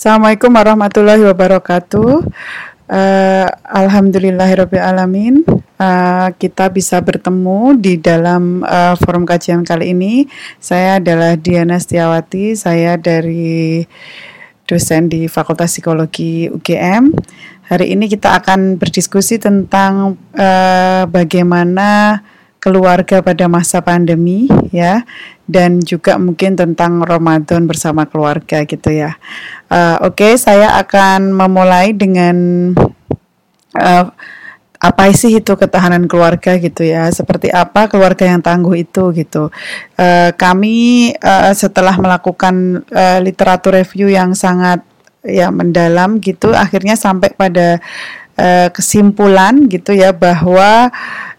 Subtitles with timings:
[0.00, 2.24] Assalamualaikum warahmatullahi wabarakatuh.
[2.88, 10.24] Eh, uh, Alhamdulillahirrabbilalamin uh, eh, Kita bisa bertemu di dalam uh, forum kajian kali ini.
[10.56, 12.56] Saya adalah Diana Setiawati.
[12.56, 13.84] Saya dari
[14.64, 17.12] dosen di Fakultas Psikologi UGM
[17.70, 22.18] Hari ini kita akan berdiskusi tentang uh, bagaimana
[22.60, 25.02] keluarga pada masa pandemi ya
[25.48, 29.16] dan juga mungkin tentang Ramadan bersama keluarga gitu ya.
[29.66, 32.36] Uh, Oke, okay, saya akan memulai dengan
[33.74, 34.06] uh,
[34.80, 39.52] apa sih itu ketahanan keluarga gitu ya seperti apa keluarga yang tangguh itu gitu
[40.00, 44.80] uh, kami uh, setelah melakukan uh, literatur review yang sangat
[45.20, 47.76] ya mendalam gitu akhirnya sampai pada
[48.40, 51.29] uh, kesimpulan gitu ya bahwa uh,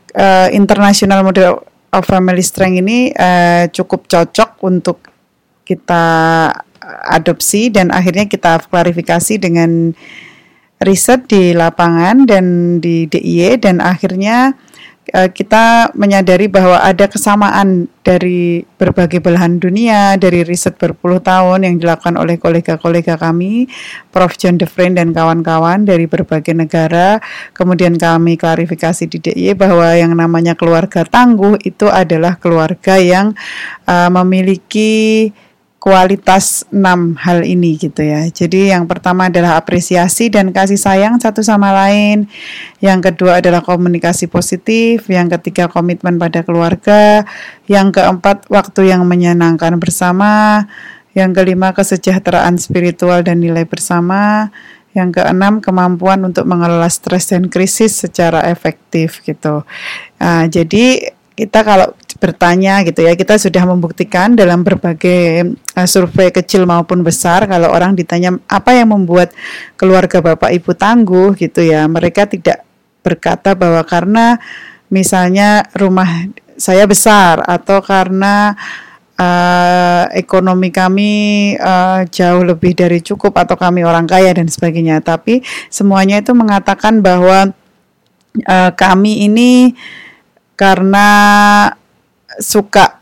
[0.52, 4.98] international model of family strength ini uh, cukup cocok untuk
[5.68, 6.04] kita
[7.08, 9.96] adopsi dan akhirnya kita klarifikasi dengan
[10.82, 12.46] riset di lapangan dan
[12.82, 14.58] di DIY dan akhirnya
[15.10, 22.16] kita menyadari bahwa ada kesamaan dari berbagai belahan dunia, dari riset berpuluh tahun yang dilakukan
[22.22, 23.66] oleh kolega-kolega kami,
[24.14, 24.38] Prof.
[24.38, 27.18] John DeFrain dan kawan-kawan dari berbagai negara.
[27.52, 33.34] Kemudian kami klarifikasi di DIY bahwa yang namanya keluarga tangguh itu adalah keluarga yang
[33.90, 35.34] uh, memiliki
[35.82, 38.30] kualitas enam hal ini gitu ya.
[38.30, 42.30] Jadi yang pertama adalah apresiasi dan kasih sayang satu sama lain.
[42.78, 45.10] Yang kedua adalah komunikasi positif.
[45.10, 47.26] Yang ketiga komitmen pada keluarga.
[47.66, 50.70] Yang keempat waktu yang menyenangkan bersama.
[51.18, 54.54] Yang kelima kesejahteraan spiritual dan nilai bersama.
[54.94, 59.66] Yang keenam kemampuan untuk mengelola stres dan krisis secara efektif gitu.
[60.22, 61.10] Nah, jadi
[61.42, 61.90] kita kalau
[62.22, 67.98] bertanya gitu ya kita sudah membuktikan dalam berbagai uh, survei kecil maupun besar kalau orang
[67.98, 69.34] ditanya apa yang membuat
[69.74, 71.34] keluarga bapak ibu tangguh?
[71.34, 71.90] gitu ya.
[71.90, 72.62] Mereka tidak
[73.02, 74.38] berkata bahwa karena
[74.94, 76.30] misalnya rumah
[76.62, 78.54] saya besar atau karena
[79.18, 81.12] uh, ekonomi kami
[81.58, 85.02] uh, jauh lebih dari cukup atau kami orang kaya dan sebagainya.
[85.02, 85.42] Tapi
[85.74, 87.50] semuanya itu mengatakan bahwa
[88.46, 89.74] uh, kami ini
[90.62, 91.08] karena
[92.38, 93.02] suka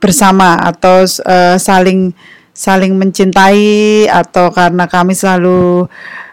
[0.00, 2.16] bersama atau uh, saling
[2.56, 5.84] saling mencintai atau karena kami selalu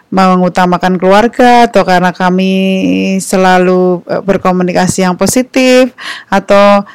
[0.08, 2.54] mengutamakan keluarga atau karena kami
[3.20, 5.92] selalu eh, berkomunikasi yang positif
[6.30, 6.86] atau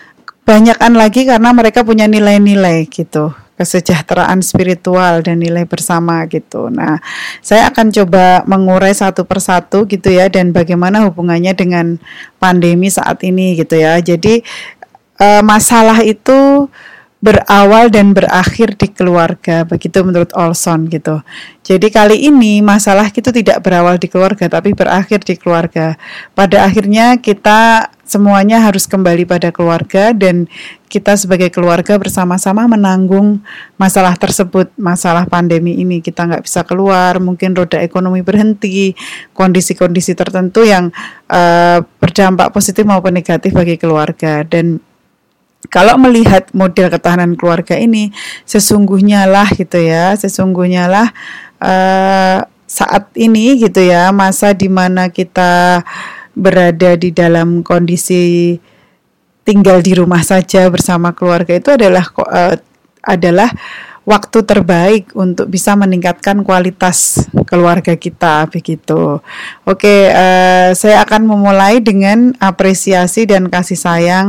[0.47, 6.73] banyakkan lagi karena mereka punya nilai-nilai gitu kesejahteraan spiritual dan nilai bersama gitu.
[6.73, 6.97] Nah,
[7.45, 12.01] saya akan coba mengurai satu persatu gitu ya dan bagaimana hubungannya dengan
[12.41, 14.01] pandemi saat ini gitu ya.
[14.01, 14.41] Jadi
[15.21, 16.65] uh, masalah itu
[17.21, 21.21] berawal dan berakhir di keluarga begitu menurut Olson gitu.
[21.61, 26.01] Jadi kali ini masalah itu tidak berawal di keluarga tapi berakhir di keluarga.
[26.33, 30.49] Pada akhirnya kita semuanya harus kembali pada keluarga dan
[30.91, 33.39] kita sebagai keluarga bersama-sama menanggung
[33.79, 38.91] masalah tersebut, masalah pandemi ini kita nggak bisa keluar, mungkin roda ekonomi berhenti,
[39.31, 40.91] kondisi-kondisi tertentu yang
[41.31, 44.83] uh, berdampak positif maupun negatif bagi keluarga dan
[45.69, 48.09] kalau melihat model ketahanan keluarga ini
[48.47, 51.07] sesungguhnya lah gitu ya sesungguhnya lah
[51.61, 55.83] uh, saat ini gitu ya masa di mana kita
[56.31, 58.55] berada di dalam kondisi
[59.43, 62.55] tinggal di rumah saja bersama keluarga itu adalah uh,
[63.03, 63.51] adalah
[64.01, 69.21] waktu terbaik untuk bisa meningkatkan kualitas keluarga kita begitu.
[69.67, 74.27] Oke, uh, saya akan memulai dengan apresiasi dan kasih sayang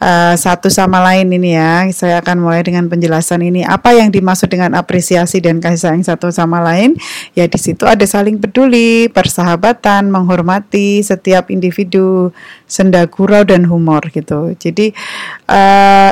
[0.00, 1.86] uh, satu sama lain ini ya.
[1.90, 3.62] Saya akan mulai dengan penjelasan ini.
[3.62, 6.96] Apa yang dimaksud dengan apresiasi dan kasih sayang satu sama lain?
[7.36, 12.32] Ya di situ ada saling peduli, persahabatan, menghormati setiap individu,
[12.64, 14.54] senda gurau dan humor gitu.
[14.56, 14.94] Jadi
[15.50, 16.10] uh,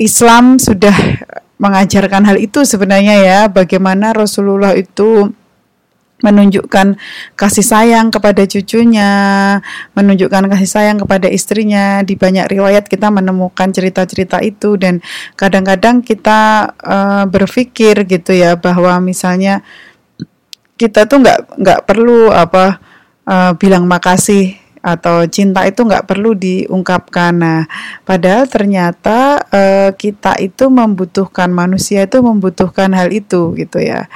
[0.00, 0.94] Islam sudah
[1.62, 3.40] mengajarkan hal itu sebenarnya ya.
[3.46, 5.30] Bagaimana Rasulullah itu
[6.22, 6.96] menunjukkan
[7.34, 9.10] kasih sayang kepada cucunya,
[9.98, 12.06] menunjukkan kasih sayang kepada istrinya.
[12.06, 15.02] Di banyak riwayat kita menemukan cerita-cerita itu dan
[15.34, 19.66] kadang-kadang kita uh, berpikir gitu ya bahwa misalnya
[20.78, 22.78] kita tuh nggak nggak perlu apa
[23.26, 27.32] uh, bilang makasih atau cinta itu nggak perlu diungkapkan.
[27.38, 27.62] Nah,
[28.02, 34.10] padahal ternyata uh, kita itu membutuhkan manusia itu membutuhkan hal itu gitu ya.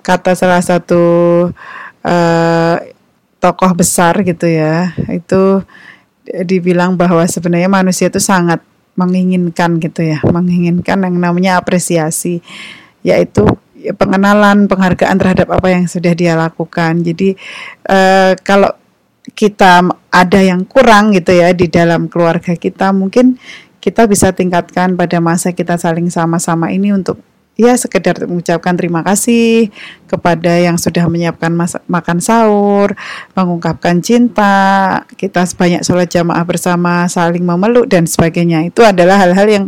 [0.00, 1.02] Kata salah satu
[2.06, 2.76] uh,
[3.42, 5.66] tokoh besar gitu ya, itu
[6.46, 8.62] dibilang bahwa sebenarnya manusia itu sangat
[8.94, 12.38] menginginkan gitu ya, menginginkan yang namanya apresiasi,
[13.02, 13.42] yaitu
[13.98, 17.02] pengenalan, penghargaan terhadap apa yang sudah dia lakukan.
[17.02, 17.34] Jadi
[17.90, 18.70] uh, kalau
[19.30, 23.38] kita ada yang kurang gitu ya di dalam keluarga kita, mungkin
[23.78, 27.18] kita bisa tingkatkan pada masa kita saling sama-sama ini untuk
[27.58, 29.68] ya sekedar mengucapkan terima kasih
[30.08, 32.96] kepada yang sudah menyiapkan mas- makan sahur,
[33.36, 38.64] mengungkapkan cinta, kita sebanyak sholat jamaah bersama, saling memeluk dan sebagainya.
[38.66, 39.64] Itu adalah hal-hal yang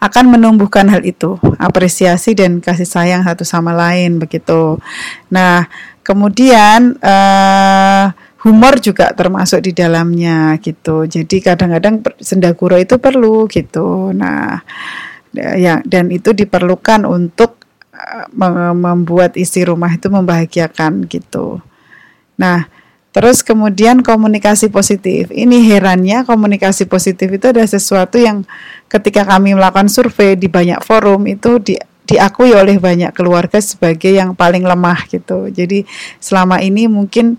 [0.00, 4.80] akan menumbuhkan hal itu, apresiasi dan kasih sayang satu sama lain begitu.
[5.28, 5.68] Nah,
[6.02, 11.04] kemudian uh, humor juga termasuk di dalamnya gitu.
[11.04, 14.12] Jadi kadang-kadang sendaguro itu perlu gitu.
[14.16, 14.64] Nah,
[15.34, 17.60] ya dan itu diperlukan untuk
[17.92, 21.60] uh, membuat isi rumah itu membahagiakan gitu.
[22.40, 22.64] Nah,
[23.12, 25.28] terus kemudian komunikasi positif.
[25.28, 28.48] Ini herannya komunikasi positif itu adalah sesuatu yang
[28.88, 31.76] ketika kami melakukan survei di banyak forum itu di
[32.10, 35.46] diakui oleh banyak keluarga sebagai yang paling lemah gitu.
[35.48, 35.86] Jadi
[36.18, 37.38] selama ini mungkin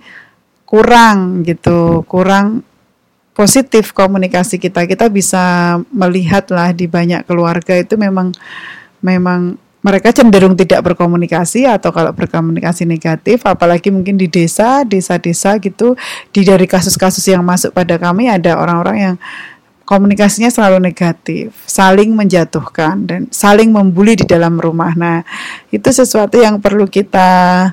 [0.64, 2.64] kurang gitu, kurang
[3.36, 8.36] positif komunikasi kita kita bisa melihatlah di banyak keluarga itu memang
[9.00, 15.98] memang mereka cenderung tidak berkomunikasi atau kalau berkomunikasi negatif apalagi mungkin di desa desa-desa gitu
[16.30, 19.16] di dari kasus-kasus yang masuk pada kami ada orang-orang yang
[19.92, 24.96] komunikasinya selalu negatif saling menjatuhkan dan saling membuli di dalam rumah.
[24.96, 25.28] Nah
[25.68, 27.68] itu sesuatu yang perlu kita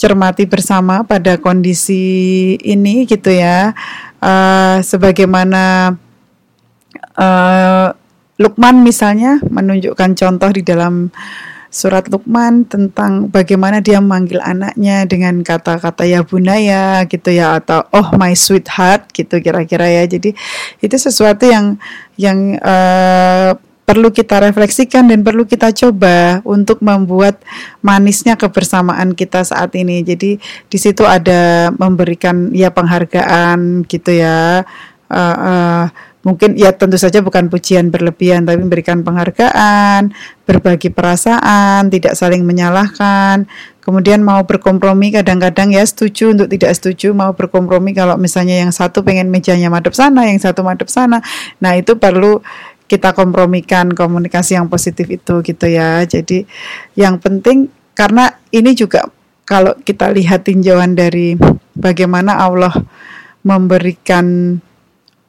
[0.00, 3.76] cermati bersama pada kondisi ini gitu ya.
[4.24, 5.96] Uh, sebagaimana
[7.20, 7.92] uh,
[8.40, 11.12] Lukman misalnya menunjukkan contoh di dalam
[11.70, 18.10] surat Lukman tentang bagaimana dia memanggil anaknya dengan kata-kata ya bunaya gitu ya atau oh
[18.18, 20.34] my sweetheart gitu kira-kira ya jadi
[20.82, 21.78] itu sesuatu yang
[22.18, 23.54] yang uh,
[23.90, 27.42] perlu kita refleksikan dan perlu kita coba untuk membuat
[27.82, 30.06] manisnya kebersamaan kita saat ini.
[30.06, 30.38] Jadi
[30.70, 34.62] di situ ada memberikan ya penghargaan gitu ya.
[35.10, 35.90] Uh,
[36.20, 40.12] mungkin ya tentu saja bukan pujian berlebihan tapi memberikan penghargaan,
[40.44, 43.48] berbagi perasaan, tidak saling menyalahkan,
[43.80, 49.00] kemudian mau berkompromi kadang-kadang ya setuju untuk tidak setuju, mau berkompromi kalau misalnya yang satu
[49.00, 51.24] pengen mejanya madep sana, yang satu madep sana.
[51.56, 52.44] Nah, itu perlu
[52.84, 56.04] kita kompromikan komunikasi yang positif itu gitu ya.
[56.04, 56.44] Jadi
[56.98, 59.08] yang penting karena ini juga
[59.46, 61.38] kalau kita lihat tinjauan dari
[61.74, 62.74] bagaimana Allah
[63.40, 64.58] memberikan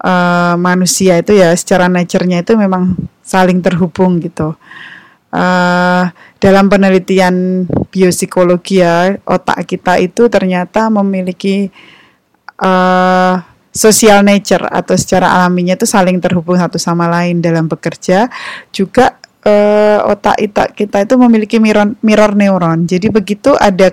[0.02, 4.58] uh, manusia itu ya secara nature-nya itu memang saling terhubung gitu.
[5.32, 6.12] Uh,
[6.44, 11.72] dalam penelitian biopsikologi ya otak kita itu ternyata memiliki
[12.60, 13.40] uh,
[13.72, 18.28] social nature atau secara alaminya itu saling terhubung satu sama lain dalam bekerja
[18.76, 22.86] juga uh, otak kita, kita itu memiliki mirror, mirror neuron.
[22.86, 23.90] Jadi begitu ada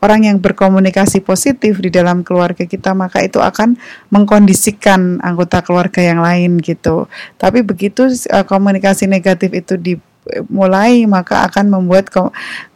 [0.00, 3.76] orang yang berkomunikasi positif di dalam keluarga kita, maka itu akan
[4.12, 7.08] mengkondisikan anggota keluarga yang lain gitu.
[7.36, 9.94] Tapi begitu uh, komunikasi negatif itu di
[10.50, 12.10] mulai maka akan membuat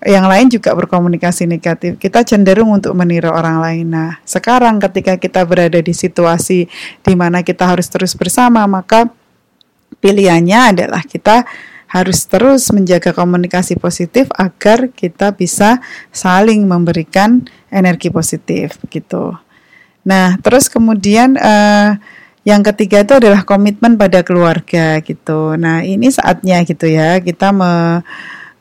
[0.06, 1.98] yang lain juga berkomunikasi negatif.
[1.98, 3.86] Kita cenderung untuk meniru orang lain.
[3.90, 6.70] Nah, sekarang ketika kita berada di situasi
[7.02, 9.10] di mana kita harus terus bersama, maka
[9.98, 11.42] pilihannya adalah kita
[11.90, 15.82] harus terus menjaga komunikasi positif agar kita bisa
[16.14, 19.34] saling memberikan energi positif gitu.
[20.06, 21.98] Nah, terus kemudian uh,
[22.46, 25.58] yang ketiga itu adalah komitmen pada keluarga gitu.
[25.60, 28.00] Nah ini saatnya gitu ya kita me,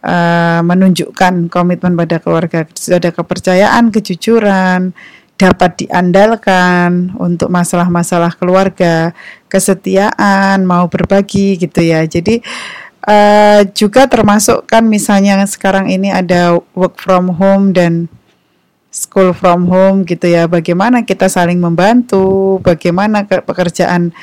[0.03, 2.67] uh, menunjukkan komitmen pada keluarga.
[2.67, 4.91] Ada kepercayaan, kejujuran,
[5.39, 9.15] dapat diandalkan untuk masalah-masalah keluarga,
[9.47, 12.03] kesetiaan, mau berbagi gitu ya.
[12.03, 12.43] Jadi
[13.09, 18.05] uh, juga termasuk kan misalnya sekarang ini ada work from home dan
[18.93, 20.45] school from home gitu ya.
[20.45, 22.57] Bagaimana kita saling membantu?
[22.61, 24.13] Bagaimana pekerjaan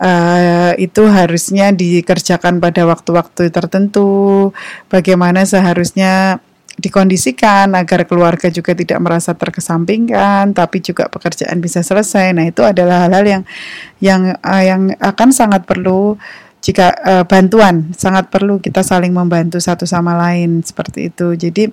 [0.00, 4.52] uh, itu harusnya dikerjakan pada waktu-waktu tertentu?
[4.88, 6.40] Bagaimana seharusnya
[6.76, 12.32] dikondisikan agar keluarga juga tidak merasa terkesampingkan tapi juga pekerjaan bisa selesai?
[12.32, 13.42] Nah itu adalah hal-hal yang
[14.00, 16.16] yang uh, yang akan sangat perlu
[16.66, 21.70] jika uh, bantuan sangat perlu kita saling membantu satu sama lain seperti itu jadi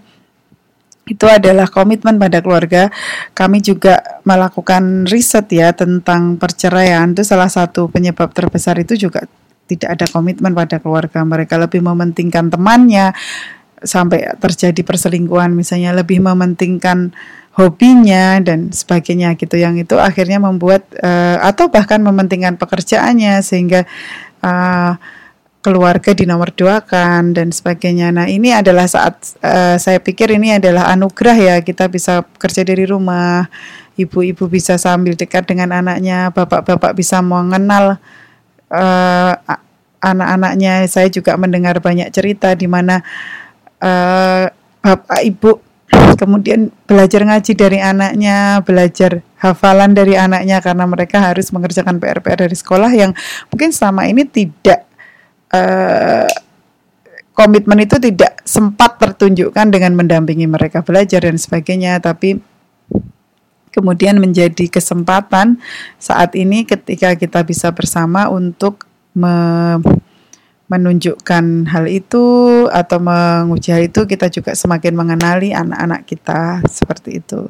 [1.04, 2.88] itu adalah komitmen pada keluarga.
[3.36, 7.12] Kami juga melakukan riset ya tentang perceraian.
[7.12, 9.28] Itu salah satu penyebab terbesar itu juga
[9.68, 11.20] tidak ada komitmen pada keluarga.
[11.28, 13.12] Mereka lebih mementingkan temannya
[13.84, 17.12] sampai terjadi perselingkuhan misalnya lebih mementingkan
[17.54, 23.84] hobinya dan sebagainya gitu yang itu akhirnya membuat uh, atau bahkan mementingkan pekerjaannya sehingga
[24.44, 25.00] uh,
[25.64, 28.12] keluarga di nomor dua kan dan sebagainya.
[28.12, 32.84] Nah ini adalah saat uh, saya pikir ini adalah anugerah ya kita bisa kerja dari
[32.84, 33.48] rumah,
[33.96, 37.96] ibu-ibu bisa sambil dekat dengan anaknya, bapak-bapak bisa mengenal
[38.68, 39.34] uh,
[40.04, 40.84] anak-anaknya.
[40.92, 43.00] Saya juga mendengar banyak cerita di mana
[43.80, 44.52] uh,
[44.84, 45.73] bapak ibu
[46.18, 52.56] kemudian belajar ngaji dari anaknya, belajar hafalan dari anaknya karena mereka harus mengerjakan PR-PR dari
[52.56, 53.12] sekolah yang
[53.52, 54.88] mungkin selama ini tidak
[55.52, 56.30] uh,
[57.34, 62.40] komitmen itu tidak sempat tertunjukkan dengan mendampingi mereka belajar dan sebagainya, tapi
[63.74, 65.58] kemudian menjadi kesempatan
[65.98, 68.86] saat ini ketika kita bisa bersama untuk
[69.18, 69.82] me
[70.74, 72.26] menunjukkan hal itu
[72.74, 77.46] atau menguji hal itu kita juga semakin mengenali anak-anak kita seperti itu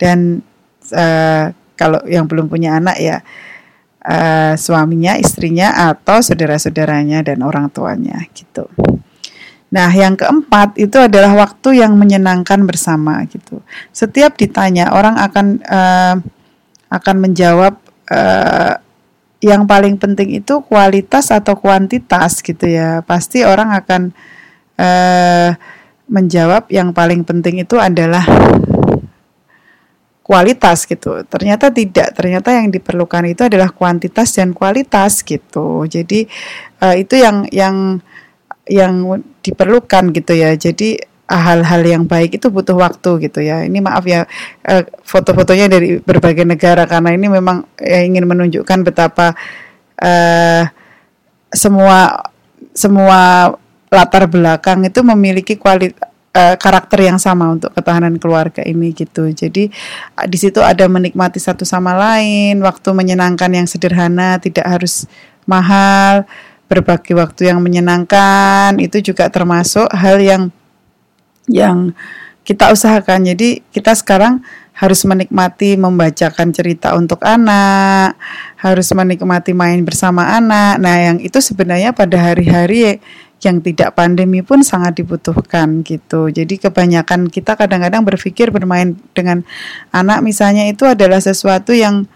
[0.00, 0.40] dan
[0.96, 3.20] uh, kalau yang belum punya anak ya
[4.06, 8.66] uh, suaminya, istrinya, atau saudara-saudaranya dan orang tuanya gitu.
[9.72, 13.64] Nah, yang keempat itu adalah waktu yang menyenangkan bersama gitu.
[13.88, 16.16] Setiap ditanya orang akan uh,
[16.92, 17.80] akan menjawab
[19.42, 23.02] yang paling penting itu kualitas atau kuantitas gitu ya.
[23.02, 24.02] Pasti orang akan
[24.78, 25.50] uh,
[26.06, 28.22] menjawab yang paling penting itu adalah
[30.22, 31.26] kualitas gitu.
[31.26, 32.14] Ternyata tidak.
[32.14, 35.90] Ternyata yang diperlukan itu adalah kuantitas dan kualitas gitu.
[35.90, 36.22] Jadi
[36.78, 37.98] uh, itu yang yang
[38.70, 38.94] yang
[39.42, 40.54] diperlukan gitu ya.
[40.54, 41.02] Jadi
[41.38, 43.64] hal-hal yang baik itu butuh waktu gitu ya.
[43.64, 44.28] Ini maaf ya
[44.68, 49.32] uh, foto-fotonya dari berbagai negara karena ini memang ya, ingin menunjukkan betapa
[50.02, 50.62] uh,
[51.52, 52.28] semua
[52.72, 53.52] semua
[53.92, 59.28] latar belakang itu memiliki kualitas uh, karakter yang sama untuk ketahanan keluarga ini gitu.
[59.28, 59.68] Jadi
[60.16, 65.04] uh, di situ ada menikmati satu sama lain, waktu menyenangkan yang sederhana, tidak harus
[65.44, 66.24] mahal,
[66.72, 70.48] berbagi waktu yang menyenangkan itu juga termasuk hal yang
[71.50, 71.94] yang
[72.42, 73.26] kita usahakan.
[73.34, 78.18] Jadi kita sekarang harus menikmati membacakan cerita untuk anak,
[78.58, 80.82] harus menikmati main bersama anak.
[80.82, 82.98] Nah, yang itu sebenarnya pada hari-hari
[83.42, 86.30] yang tidak pandemi pun sangat dibutuhkan gitu.
[86.30, 89.42] Jadi kebanyakan kita kadang-kadang berpikir bermain dengan
[89.90, 92.06] anak misalnya itu adalah sesuatu yang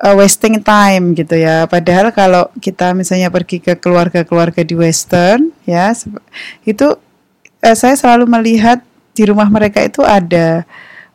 [0.00, 1.68] uh, wasting time gitu ya.
[1.68, 5.92] Padahal kalau kita misalnya pergi ke keluarga-keluarga di western ya
[6.64, 6.96] itu
[7.64, 8.82] uh, saya selalu melihat
[9.14, 10.62] di rumah mereka itu ada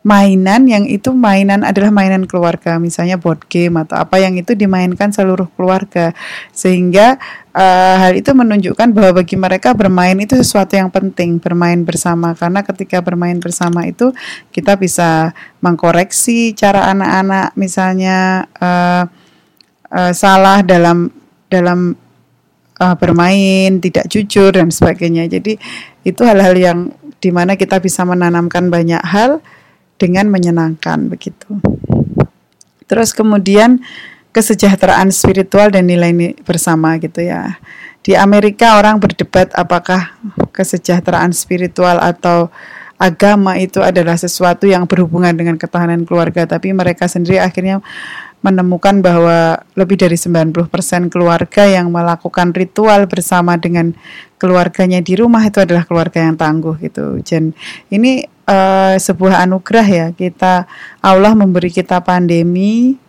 [0.04, 5.08] mainan yang itu mainan adalah mainan keluarga misalnya board game atau apa yang itu dimainkan
[5.08, 6.12] seluruh keluarga.
[6.52, 7.16] Sehingga
[7.56, 12.36] uh, hal itu menunjukkan bahwa bagi mereka bermain itu sesuatu yang penting bermain bersama.
[12.36, 14.12] Karena ketika bermain bersama itu
[14.52, 15.32] kita bisa
[15.64, 19.08] mengkoreksi cara anak-anak misalnya uh,
[19.88, 21.08] uh, salah dalam
[21.48, 21.96] dalam
[22.80, 25.58] uh, bermain tidak jujur dan sebagainya jadi
[26.04, 26.78] itu hal-hal yang
[27.24, 29.40] di mana kita bisa menanamkan banyak hal
[29.96, 31.48] dengan menyenangkan begitu.
[32.84, 33.80] Terus kemudian
[34.36, 37.56] kesejahteraan spiritual dan nilai bersama gitu ya.
[38.04, 40.12] Di Amerika orang berdebat apakah
[40.52, 42.52] kesejahteraan spiritual atau
[43.00, 47.80] agama itu adalah sesuatu yang berhubungan dengan ketahanan keluarga, tapi mereka sendiri akhirnya
[48.44, 50.68] menemukan bahwa lebih dari 90%
[51.08, 53.96] keluarga yang melakukan ritual bersama dengan
[54.36, 57.24] keluarganya di rumah itu adalah keluarga yang tangguh gitu.
[57.24, 57.56] Dan
[57.88, 60.68] ini uh, sebuah anugerah ya kita
[61.00, 63.00] Allah memberi kita pandemi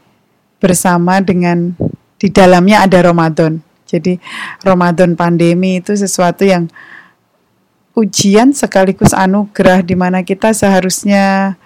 [0.64, 1.76] bersama dengan
[2.16, 3.60] di dalamnya ada Ramadan.
[3.84, 4.16] Jadi
[4.64, 6.72] Ramadan pandemi itu sesuatu yang
[7.92, 11.60] ujian sekaligus anugerah di mana kita seharusnya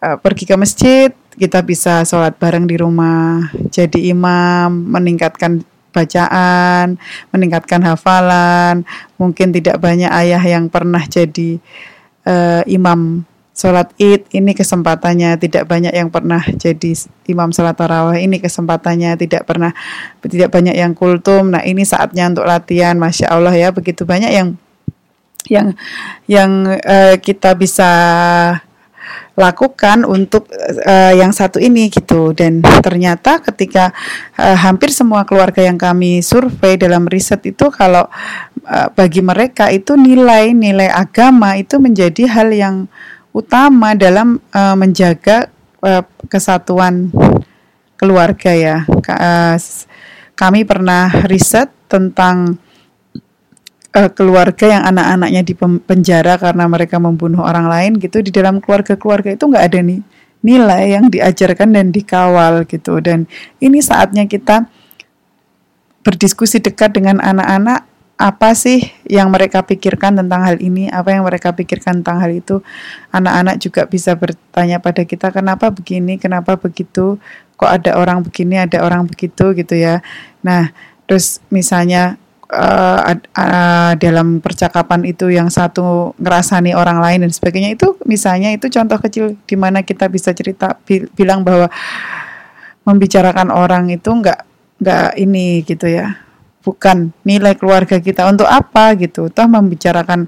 [0.00, 5.64] uh, pergi ke masjid kita bisa sholat bareng di rumah, jadi imam, meningkatkan
[5.96, 7.00] bacaan,
[7.32, 8.84] meningkatkan hafalan.
[9.16, 11.56] Mungkin tidak banyak ayah yang pernah jadi
[12.28, 13.24] uh, imam
[13.56, 15.40] sholat id ini kesempatannya.
[15.40, 16.92] Tidak banyak yang pernah jadi
[17.32, 19.16] imam sholat tarawih ini kesempatannya.
[19.16, 19.72] Tidak pernah
[20.20, 21.56] tidak banyak yang kultum.
[21.56, 23.72] Nah ini saatnya untuk latihan masya allah ya.
[23.72, 24.60] Begitu banyak yang
[25.48, 25.72] yang
[26.28, 26.50] yang
[26.84, 27.90] uh, kita bisa
[29.36, 30.48] lakukan untuk
[30.86, 33.92] uh, yang satu ini gitu dan ternyata ketika
[34.40, 38.08] uh, hampir semua keluarga yang kami survei dalam riset itu kalau
[38.64, 42.76] uh, bagi mereka itu nilai-nilai agama itu menjadi hal yang
[43.36, 45.52] utama dalam uh, menjaga
[45.84, 46.00] uh,
[46.32, 47.12] kesatuan
[48.00, 48.76] keluarga ya.
[48.88, 49.56] Uh,
[50.36, 52.60] kami pernah riset tentang
[53.96, 59.32] uh, keluarga yang anak-anaknya di penjara karena mereka membunuh orang lain gitu di dalam keluarga-keluarga
[59.32, 60.00] itu nggak ada nih
[60.44, 63.24] nilai yang diajarkan dan dikawal gitu dan
[63.58, 64.68] ini saatnya kita
[66.06, 67.82] berdiskusi dekat dengan anak-anak
[68.16, 72.64] apa sih yang mereka pikirkan tentang hal ini, apa yang mereka pikirkan tentang hal itu.
[73.12, 77.20] Anak-anak juga bisa bertanya pada kita, kenapa begini, kenapa begitu,
[77.60, 80.00] kok ada orang begini, ada orang begitu gitu ya.
[80.40, 80.72] Nah,
[81.04, 82.16] terus misalnya
[82.50, 87.74] uh, uh, dalam percakapan itu yang satu ngerasani orang lain dan sebagainya.
[87.74, 90.78] Itu misalnya itu contoh kecil di mana kita bisa cerita
[91.14, 91.66] bilang bahwa
[92.86, 94.46] membicarakan orang itu enggak
[94.78, 96.22] enggak ini gitu ya.
[96.62, 99.30] Bukan nilai keluarga kita untuk apa gitu.
[99.30, 100.26] Toh membicarakan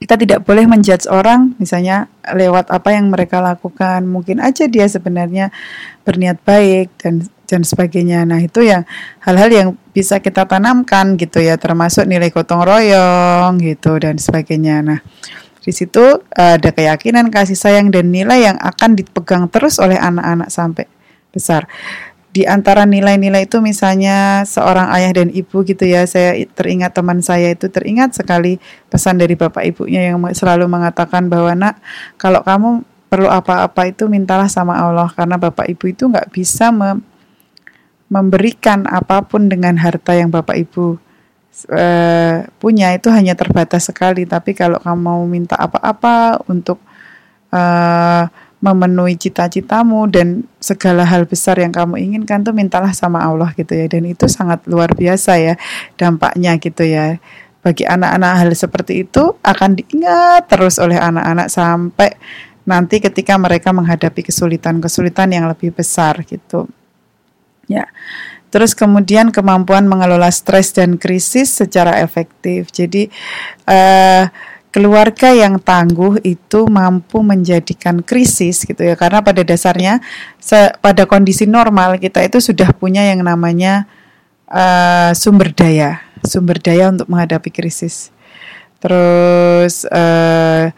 [0.00, 4.06] kita tidak boleh menjudge orang misalnya lewat apa yang mereka lakukan.
[4.06, 5.52] Mungkin aja dia sebenarnya
[6.06, 8.22] berniat baik dan dan sebagainya.
[8.22, 8.86] Nah itu yang
[9.26, 14.86] hal-hal yang bisa kita tanamkan gitu ya termasuk nilai gotong royong gitu dan sebagainya.
[14.86, 14.98] Nah
[15.60, 20.86] di situ ada keyakinan kasih sayang dan nilai yang akan dipegang terus oleh anak-anak sampai
[21.34, 21.66] besar.
[22.30, 27.50] Di antara nilai-nilai itu misalnya seorang ayah dan ibu gitu ya saya teringat teman saya
[27.50, 31.82] itu teringat sekali pesan dari bapak ibunya yang selalu mengatakan bahwa nak
[32.14, 37.02] kalau kamu perlu apa-apa itu mintalah sama Allah karena bapak ibu itu nggak bisa mem
[38.10, 40.98] memberikan apa pun dengan harta yang bapak ibu
[41.70, 44.26] uh, punya itu hanya terbatas sekali.
[44.26, 46.82] Tapi kalau kamu mau minta apa-apa untuk
[47.54, 48.26] uh,
[48.60, 53.86] memenuhi cita-citamu dan segala hal besar yang kamu inginkan tuh mintalah sama Allah gitu ya.
[53.86, 55.54] Dan itu sangat luar biasa ya
[55.94, 57.22] dampaknya gitu ya.
[57.60, 62.10] Bagi anak-anak hal seperti itu akan diingat terus oleh anak-anak sampai
[62.64, 66.68] nanti ketika mereka menghadapi kesulitan-kesulitan yang lebih besar gitu
[67.70, 67.86] ya
[68.50, 72.74] Terus kemudian kemampuan mengelola stres dan krisis secara efektif.
[72.74, 73.06] Jadi
[73.70, 74.26] uh,
[74.74, 78.98] keluarga yang tangguh itu mampu menjadikan krisis gitu ya.
[78.98, 80.02] Karena pada dasarnya
[80.82, 83.86] pada kondisi normal kita itu sudah punya yang namanya
[84.50, 88.10] uh, sumber daya sumber daya untuk menghadapi krisis.
[88.82, 90.74] Terus uh,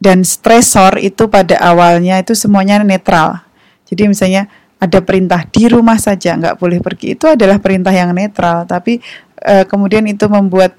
[0.00, 3.40] dan stresor itu pada awalnya itu semuanya netral.
[3.88, 4.46] Jadi misalnya
[4.80, 7.12] ada perintah di rumah saja nggak boleh pergi.
[7.12, 8.98] Itu adalah perintah yang netral tapi
[9.44, 10.72] uh, kemudian itu membuat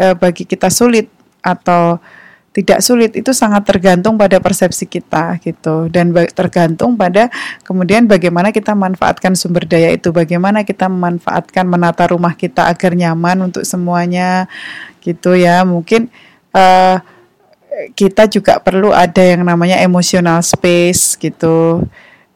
[0.00, 1.12] uh, bagi kita sulit
[1.44, 2.00] atau
[2.52, 5.88] tidak sulit itu sangat tergantung pada persepsi kita gitu.
[5.92, 7.28] Dan tergantung pada
[7.64, 13.52] kemudian bagaimana kita manfaatkan sumber daya itu bagaimana kita memanfaatkan menata rumah kita agar nyaman
[13.52, 14.48] untuk semuanya
[15.04, 15.64] gitu ya.
[15.64, 16.08] Mungkin
[16.56, 17.00] uh,
[17.96, 21.84] kita juga perlu ada yang namanya emotional space gitu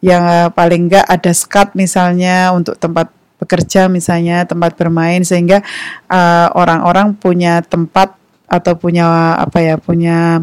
[0.06, 5.60] yang uh, paling enggak ada skat misalnya untuk tempat bekerja misalnya tempat bermain sehingga
[6.08, 8.16] eh, orang-orang uh, punya tempat
[8.48, 10.40] atau punya apa ya punya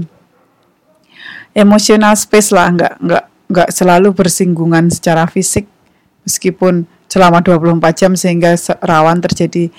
[1.57, 5.65] emosional space lah nggak nggak nggak selalu bersinggungan secara fisik
[6.21, 9.69] meskipun selama 24 jam sehingga rawan terjadi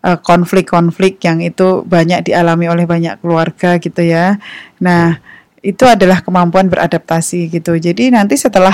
[0.00, 4.40] eh, konflik-konflik uh, yang itu banyak dialami oleh banyak keluarga gitu ya.
[4.80, 5.20] Nah,
[5.60, 7.76] itu adalah kemampuan beradaptasi gitu.
[7.76, 8.72] Jadi nanti setelah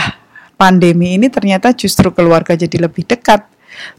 [0.60, 3.48] pandemi ini ternyata justru keluarga jadi lebih dekat,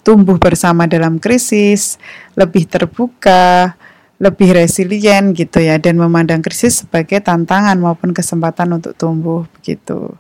[0.06, 1.98] tumbuh bersama dalam krisis,
[2.38, 3.74] lebih terbuka,
[4.22, 10.14] lebih resilient gitu ya dan memandang krisis sebagai tantangan maupun kesempatan untuk tumbuh begitu.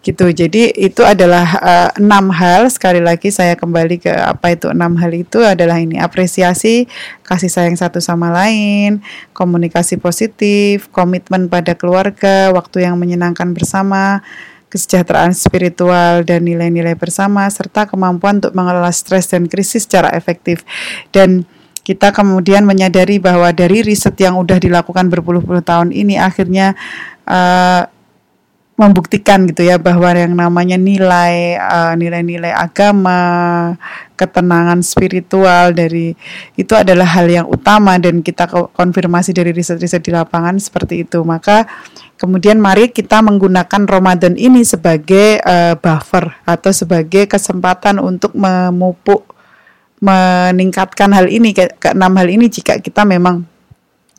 [0.00, 0.32] Gitu.
[0.32, 2.68] Jadi itu adalah uh, enam hal.
[2.72, 6.88] Sekali lagi saya kembali ke apa itu enam hal itu adalah ini apresiasi
[7.24, 9.04] kasih sayang satu sama lain
[9.36, 14.24] komunikasi positif komitmen pada keluarga waktu yang menyenangkan bersama
[14.70, 20.62] kesejahteraan spiritual dan nilai-nilai bersama serta kemampuan untuk mengelola stres dan krisis secara efektif.
[21.10, 21.44] Dan
[21.82, 26.78] kita kemudian menyadari bahwa dari riset yang sudah dilakukan berpuluh-puluh tahun ini akhirnya
[27.26, 27.82] uh,
[28.80, 33.76] membuktikan gitu ya bahwa yang namanya nilai uh, nilai-nilai agama,
[34.16, 36.16] ketenangan spiritual dari
[36.56, 41.20] itu adalah hal yang utama dan kita konfirmasi dari riset-riset di lapangan seperti itu.
[41.20, 41.68] Maka
[42.16, 49.28] kemudian mari kita menggunakan Ramadan ini sebagai uh, buffer atau sebagai kesempatan untuk memupuk
[50.00, 53.44] meningkatkan hal ini ke, ke enam hal ini jika kita memang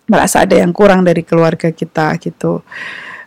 [0.06, 2.62] merasa ada yang kurang dari keluarga kita gitu.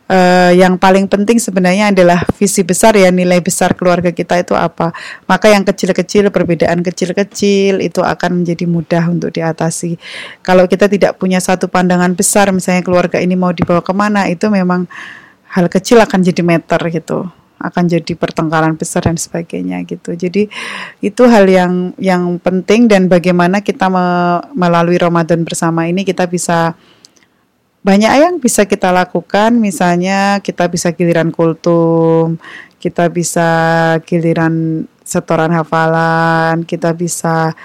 [0.04, 4.92] Uh, yang paling penting sebenarnya adalah visi besar ya nilai besar keluarga kita itu apa.
[5.24, 9.96] Maka yang kecil-kecil perbedaan kecil-kecil itu akan menjadi mudah untuk diatasi.
[10.44, 14.44] Kalau kita tidak punya satu pandangan besar misalnya keluarga ini mau dibawa ke mana itu
[14.52, 14.84] memang
[15.56, 17.24] hal kecil akan jadi meter gitu
[17.64, 20.12] akan jadi pertengkaran besar dan sebagainya gitu.
[20.12, 20.52] Jadi
[21.00, 24.04] itu hal yang yang penting dan bagaimana kita me,
[24.52, 26.76] melalui Ramadan bersama ini kita bisa
[27.84, 32.40] banyak yang bisa kita lakukan misalnya kita bisa giliran kultum
[32.84, 33.48] kita bisa
[34.04, 37.56] giliran setoran hafalan, kita bisa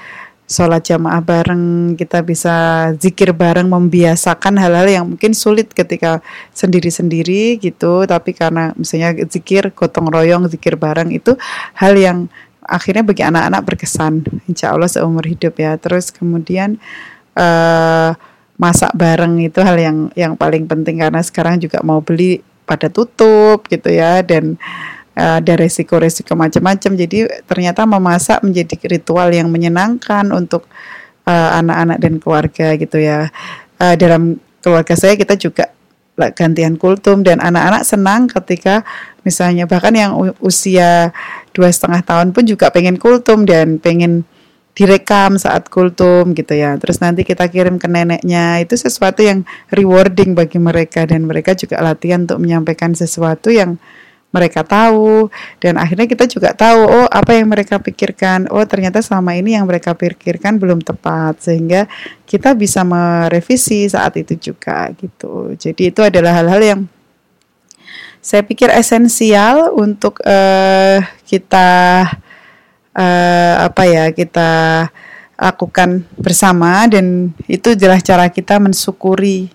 [0.47, 2.55] sholat jamaah bareng, kita bisa
[2.95, 6.23] zikir bareng, membiasakan hal-hal yang mungkin sulit ketika
[6.55, 11.35] sendiri-sendiri gitu, tapi karena misalnya zikir gotong royong, zikir bareng itu
[11.75, 12.31] hal yang
[12.63, 15.75] akhirnya bagi anak-anak berkesan, insya Allah seumur hidup ya.
[15.75, 16.79] Terus kemudian
[17.35, 18.15] uh,
[18.59, 23.65] masak bareng itu hal yang yang paling penting karena sekarang juga mau beli pada tutup
[23.71, 24.59] gitu ya dan
[25.19, 26.95] Eh, ada resiko-resiko macam-macam.
[26.95, 30.63] Jadi ternyata memasak menjadi ritual yang menyenangkan untuk
[31.27, 33.27] eh, anak-anak uh, dan keluarga gitu ya.
[33.79, 35.71] Uh, dalam keluarga saya kita juga
[36.35, 38.83] gantian kultum dan anak-anak senang ketika
[39.23, 40.11] misalnya bahkan yang
[40.43, 41.15] usia
[41.55, 44.27] dua setengah tahun pun juga pengen kultum dan pengen
[44.79, 46.79] direkam saat kultum gitu ya.
[46.79, 48.63] Terus nanti kita kirim ke neneknya.
[48.63, 49.43] Itu sesuatu yang
[49.75, 51.03] rewarding bagi mereka.
[51.03, 53.75] Dan mereka juga latihan untuk menyampaikan sesuatu yang
[54.31, 55.27] mereka tahu.
[55.59, 58.47] Dan akhirnya kita juga tahu oh apa yang mereka pikirkan.
[58.55, 61.43] Oh ternyata selama ini yang mereka pikirkan belum tepat.
[61.43, 61.91] Sehingga
[62.23, 65.59] kita bisa merevisi saat itu juga gitu.
[65.59, 66.81] Jadi itu adalah hal-hal yang
[68.23, 72.03] saya pikir esensial untuk uh, kita
[72.99, 74.51] uh, apa ya kita
[75.39, 79.47] lakukan bersama dan itu adalah cara kita mensyukuri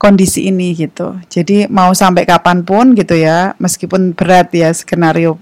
[0.00, 1.18] kondisi ini gitu.
[1.28, 5.36] Jadi mau sampai kapan pun gitu ya, meskipun berat ya skenario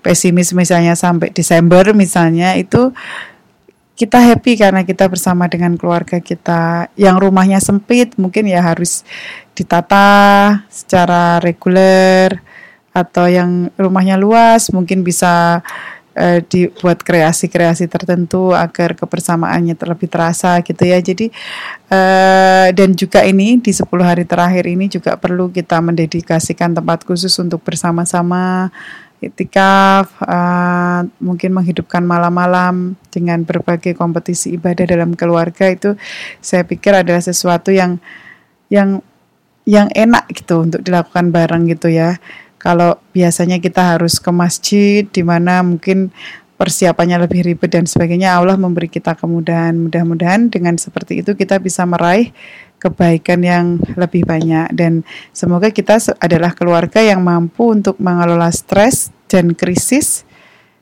[0.00, 2.90] pesimis misalnya sampai Desember misalnya itu
[3.94, 6.90] kita happy karena kita bersama dengan keluarga kita.
[6.96, 9.04] Yang rumahnya sempit mungkin ya harus
[9.54, 10.08] ditata
[10.72, 12.40] secara reguler
[12.90, 15.62] atau yang rumahnya luas mungkin bisa
[16.20, 21.00] uh, dibuat kreasi-kreasi tertentu agar kebersamaannya terlebih terasa gitu ya.
[21.00, 21.32] Jadi
[21.88, 27.32] uh, dan juga ini di 10 hari terakhir ini juga perlu kita mendedikasikan tempat khusus
[27.40, 28.68] untuk bersama-sama
[29.20, 35.92] itikaf, uh, mungkin menghidupkan malam-malam dengan berbagai kompetisi ibadah dalam keluarga itu
[36.40, 38.00] saya pikir adalah sesuatu yang
[38.72, 39.04] yang
[39.68, 42.16] yang enak gitu untuk dilakukan bareng gitu ya.
[42.60, 46.12] Kalau biasanya kita harus ke masjid di mana mungkin
[46.60, 49.72] persiapannya lebih ribet dan sebagainya, Allah memberi kita kemudahan.
[49.80, 52.36] Mudah-mudahan dengan seperti itu kita bisa meraih
[52.76, 59.52] kebaikan yang lebih banyak dan semoga kita adalah keluarga yang mampu untuk mengelola stres dan
[59.56, 60.28] krisis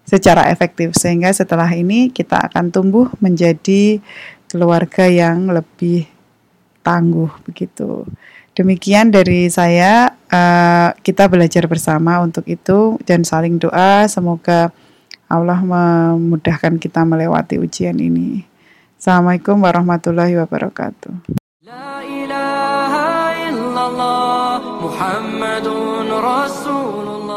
[0.07, 4.03] secara efektif sehingga setelah ini kita akan tumbuh menjadi
[4.51, 6.09] keluarga yang lebih
[6.83, 8.09] tangguh begitu.
[8.57, 14.05] Demikian dari saya, uh, kita belajar bersama untuk itu dan saling doa.
[14.09, 14.71] Semoga
[15.29, 18.45] Allah memudahkan kita melewati ujian ini.
[18.97, 21.29] Assalamualaikum warahmatullahi wabarakatuh.
[21.69, 27.28] La ilaha illallah Muhammadun Rasulullah